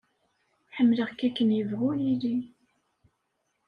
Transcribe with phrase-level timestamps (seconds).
[0.75, 2.37] Ḥemmleɣ-k akken yebɣu yili.